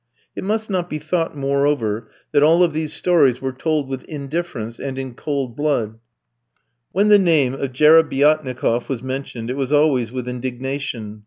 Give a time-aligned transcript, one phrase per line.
[0.35, 4.79] It must not be thought, moreover, that all of these stories were told with indifference
[4.79, 5.99] and in cold blood.
[6.91, 11.19] When the name of Jerebiatnikof was mentioned, it was always with indignation.